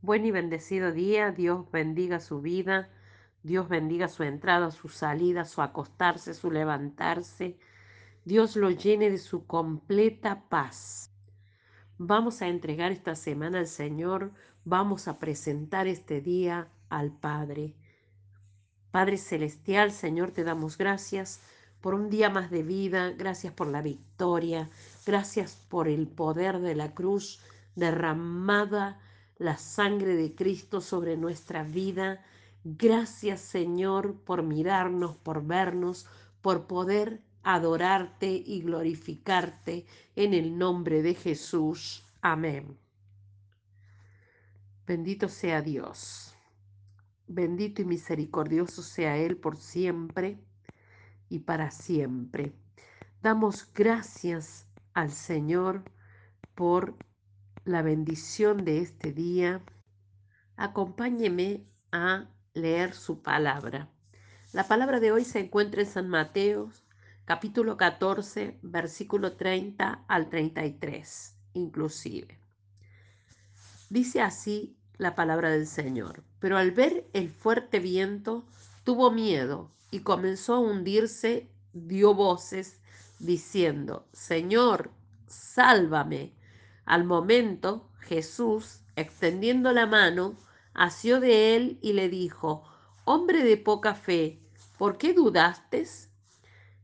[0.00, 2.88] Buen y bendecido día, Dios bendiga su vida,
[3.42, 7.58] Dios bendiga su entrada, su salida, su acostarse, su levantarse.
[8.24, 11.10] Dios lo llene de su completa paz.
[11.98, 14.30] Vamos a entregar esta semana al Señor,
[14.64, 17.74] vamos a presentar este día al Padre.
[18.92, 21.40] Padre Celestial, Señor, te damos gracias
[21.80, 24.70] por un día más de vida, gracias por la victoria,
[25.04, 27.40] gracias por el poder de la cruz
[27.74, 29.00] derramada
[29.38, 32.24] la sangre de Cristo sobre nuestra vida.
[32.64, 36.06] Gracias Señor por mirarnos, por vernos,
[36.42, 42.04] por poder adorarte y glorificarte en el nombre de Jesús.
[42.20, 42.76] Amén.
[44.86, 46.34] Bendito sea Dios.
[47.26, 50.38] Bendito y misericordioso sea Él por siempre
[51.28, 52.54] y para siempre.
[53.22, 55.84] Damos gracias al Señor
[56.54, 56.96] por
[57.68, 59.60] la bendición de este día,
[60.56, 63.90] acompáñeme a leer su palabra.
[64.52, 66.70] La palabra de hoy se encuentra en San Mateo,
[67.26, 72.40] capítulo 14, versículo 30 al 33, inclusive.
[73.90, 76.24] Dice así la palabra del Señor.
[76.40, 78.46] Pero al ver el fuerte viento,
[78.82, 82.80] tuvo miedo y comenzó a hundirse, dio voces
[83.18, 84.90] diciendo, Señor,
[85.26, 86.37] sálvame.
[86.88, 90.38] Al momento, Jesús, extendiendo la mano,
[90.72, 92.64] asió de él y le dijo,
[93.04, 94.40] Hombre de poca fe,
[94.78, 95.86] ¿por qué dudaste?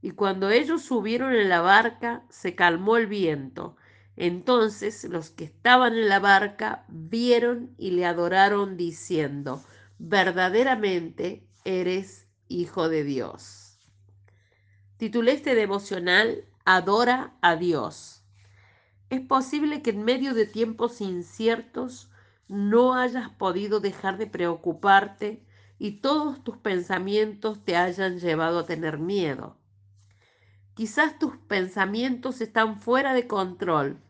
[0.00, 3.76] Y cuando ellos subieron en la barca, se calmó el viento.
[4.16, 9.62] Entonces los que estaban en la barca vieron y le adoraron diciendo,
[10.00, 13.78] verdaderamente eres hijo de Dios.
[14.96, 18.21] Titulé este devocional, Adora a Dios.
[19.12, 22.10] Es posible que en medio de tiempos inciertos
[22.48, 25.44] no hayas podido dejar de preocuparte
[25.78, 29.58] y todos tus pensamientos te hayan llevado a tener miedo.
[30.72, 34.00] Quizás tus pensamientos están fuera de control,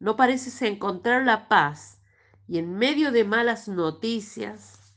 [0.00, 2.00] no pareces encontrar la paz.
[2.48, 4.96] Y en medio de malas noticias,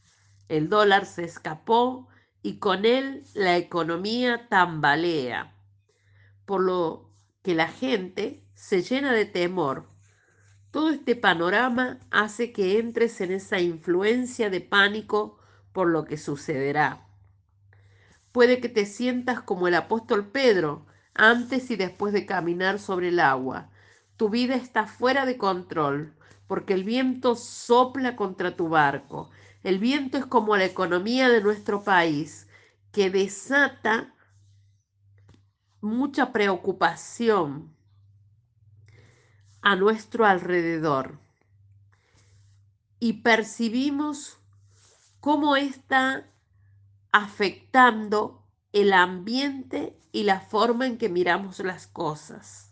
[0.49, 2.07] el dólar se escapó
[2.41, 5.53] y con él la economía tambalea,
[6.47, 7.11] por lo
[7.44, 9.90] que la gente se llena de temor.
[10.72, 15.38] Todo este panorama hace que entres en esa influencia de pánico
[15.74, 17.06] por lo que sucederá.
[18.31, 23.19] Puede que te sientas como el apóstol Pedro, antes y después de caminar sobre el
[23.19, 23.69] agua.
[24.16, 26.13] Tu vida está fuera de control,
[26.47, 29.29] porque el viento sopla contra tu barco.
[29.63, 32.47] El viento es como la economía de nuestro país,
[32.94, 34.16] que desata
[35.81, 37.73] mucha preocupación,
[39.63, 41.18] a nuestro alrededor
[43.00, 44.38] y percibimos
[45.22, 46.29] cómo está
[47.13, 52.72] afectando el ambiente y la forma en que miramos las cosas.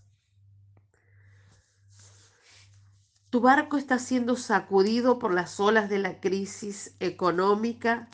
[3.30, 8.09] Tu barco está siendo sacudido por las olas de la crisis económica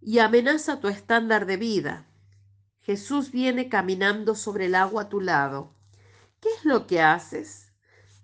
[0.00, 2.06] y amenaza tu estándar de vida.
[2.80, 5.74] Jesús viene caminando sobre el agua a tu lado.
[6.40, 7.63] ¿Qué es lo que haces?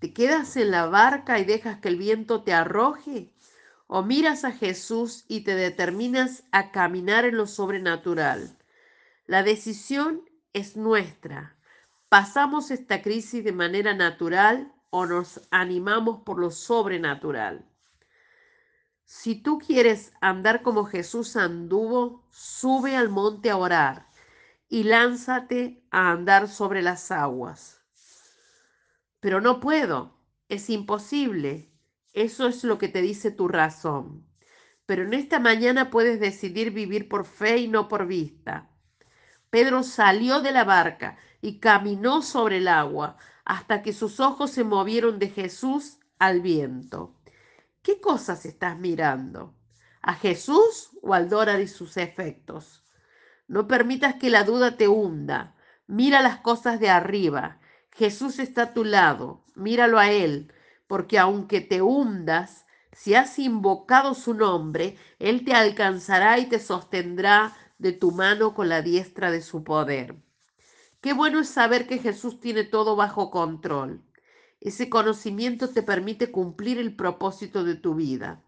[0.01, 3.35] ¿Te quedas en la barca y dejas que el viento te arroje?
[3.87, 8.57] ¿O miras a Jesús y te determinas a caminar en lo sobrenatural?
[9.27, 10.23] La decisión
[10.55, 11.55] es nuestra.
[12.09, 17.67] ¿Pasamos esta crisis de manera natural o nos animamos por lo sobrenatural?
[19.05, 24.07] Si tú quieres andar como Jesús anduvo, sube al monte a orar
[24.67, 27.80] y lánzate a andar sobre las aguas
[29.21, 30.17] pero no puedo,
[30.49, 31.71] es imposible.
[32.13, 34.27] Eso es lo que te dice tu razón.
[34.87, 38.71] Pero en esta mañana puedes decidir vivir por fe y no por vista.
[39.51, 44.65] Pedro salió de la barca y caminó sobre el agua hasta que sus ojos se
[44.65, 47.15] movieron de Jesús al viento.
[47.83, 49.55] ¿Qué cosas estás mirando?
[50.03, 52.85] ¿A Jesús o al dólar y sus efectos?
[53.49, 55.57] No permitas que la duda te hunda.
[55.87, 57.60] Mira las cosas de arriba
[58.01, 60.51] Jesús está a tu lado, míralo a Él,
[60.87, 67.55] porque aunque te hundas, si has invocado su nombre, Él te alcanzará y te sostendrá
[67.77, 70.17] de tu mano con la diestra de su poder.
[71.03, 74.01] Qué bueno es saber que Jesús tiene todo bajo control.
[74.63, 78.43] Ese conocimiento te permite cumplir el propósito de tu vida.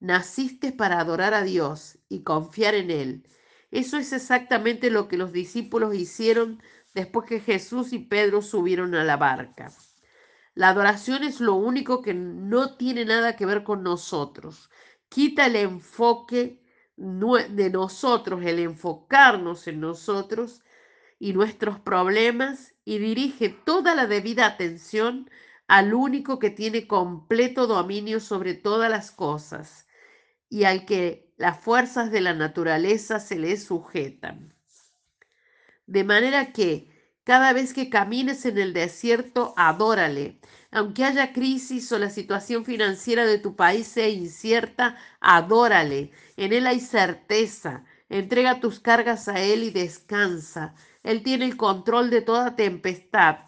[0.00, 3.26] Naciste para adorar a Dios y confiar en Él.
[3.70, 6.62] Eso es exactamente lo que los discípulos hicieron
[6.98, 9.70] después que Jesús y Pedro subieron a la barca.
[10.54, 14.68] La adoración es lo único que no tiene nada que ver con nosotros.
[15.08, 16.60] Quita el enfoque
[16.96, 20.62] de nosotros, el enfocarnos en nosotros
[21.20, 25.30] y nuestros problemas y dirige toda la debida atención
[25.68, 29.86] al único que tiene completo dominio sobre todas las cosas
[30.48, 34.57] y al que las fuerzas de la naturaleza se le sujetan.
[35.88, 36.86] De manera que
[37.24, 40.38] cada vez que camines en el desierto, adórale.
[40.70, 46.10] Aunque haya crisis o la situación financiera de tu país sea incierta, adórale.
[46.36, 47.84] En Él hay certeza.
[48.10, 50.74] Entrega tus cargas a Él y descansa.
[51.02, 53.38] Él tiene el control de toda tempestad.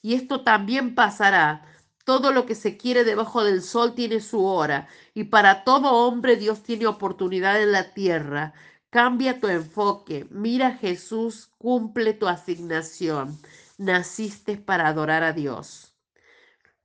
[0.00, 1.66] Y esto también pasará.
[2.04, 4.88] Todo lo que se quiere debajo del sol tiene su hora.
[5.12, 8.54] Y para todo hombre Dios tiene oportunidad en la tierra.
[8.90, 10.26] Cambia tu enfoque.
[10.30, 13.38] Mira Jesús, cumple tu asignación.
[13.78, 15.94] Naciste para adorar a Dios.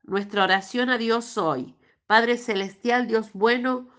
[0.04, 1.76] Nuestra oración a Dios hoy.
[2.06, 3.90] Padre Celestial, Dios bueno,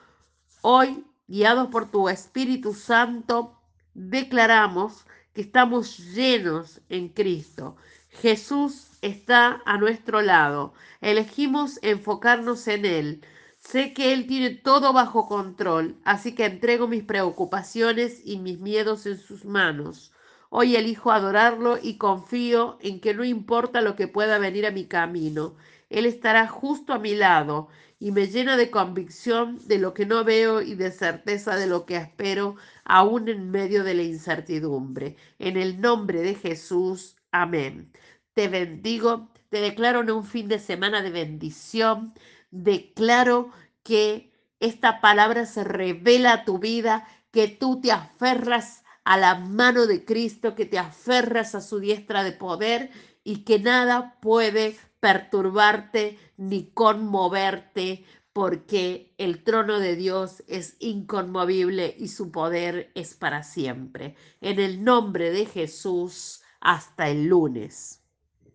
[0.62, 3.60] hoy, guiados por tu Espíritu Santo,
[3.92, 5.04] declaramos
[5.34, 7.76] que estamos llenos en Cristo.
[8.08, 10.74] Jesús está a nuestro lado.
[11.00, 13.26] Elegimos enfocarnos en Él
[13.68, 19.06] Sé que Él tiene todo bajo control, así que entrego mis preocupaciones y mis miedos
[19.06, 20.12] en sus manos.
[20.50, 24.86] Hoy elijo adorarlo y confío en que no importa lo que pueda venir a mi
[24.86, 25.56] camino,
[25.90, 27.66] Él estará justo a mi lado
[27.98, 31.86] y me llena de convicción de lo que no veo y de certeza de lo
[31.86, 32.54] que espero,
[32.84, 35.16] aún en medio de la incertidumbre.
[35.40, 37.90] En el nombre de Jesús, amén.
[38.32, 42.14] Te bendigo, te declaro en un fin de semana de bendición
[42.64, 43.50] declaro
[43.82, 49.86] que esta palabra se revela a tu vida, que tú te aferras a la mano
[49.86, 52.90] de Cristo, que te aferras a su diestra de poder
[53.22, 62.08] y que nada puede perturbarte ni conmoverte porque el trono de Dios es inconmovible y
[62.08, 64.14] su poder es para siempre.
[64.40, 68.02] En el nombre de Jesús, hasta el lunes.